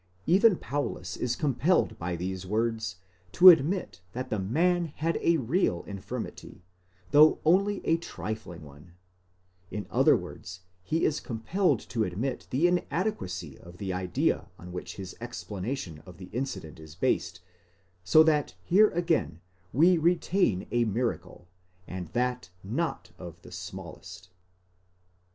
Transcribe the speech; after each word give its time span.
Even 0.25 0.55
Paulus 0.55 1.15
is 1.15 1.35
compelled 1.35 1.99
by 1.99 2.15
these 2.15 2.43
words 2.43 2.95
to 3.33 3.49
admit 3.49 4.01
that 4.13 4.31
the 4.31 4.39
man 4.39 4.85
had 4.85 5.19
a 5.21 5.37
real 5.37 5.83
infirmity, 5.83 6.63
though 7.11 7.37
only 7.45 7.85
a 7.85 7.97
trifling 7.97 8.63
one 8.63 8.93
:—in 9.69 9.85
other 9.91 10.17
words 10.17 10.61
he 10.81 11.05
is 11.05 11.19
compelled 11.19 11.79
to 11.81 12.03
admit 12.03 12.47
the 12.49 12.65
inadequacy 12.65 13.59
of 13.59 13.77
the 13.77 13.93
idea 13.93 14.49
on 14.57 14.71
which 14.71 14.95
his 14.95 15.15
explanation 15.21 16.01
of 16.07 16.17
the 16.17 16.31
incident 16.33 16.79
is 16.79 16.95
based, 16.95 17.41
so 18.03 18.23
that 18.23 18.55
here 18.63 18.89
again 18.89 19.39
we 19.71 19.99
retain 19.99 20.65
a 20.71 20.83
miracle, 20.83 21.47
and 21.87 22.07
that 22.13 22.49
not 22.63 23.11
of 23.19 23.39
the 23.43 23.51
smallest. 23.51 24.29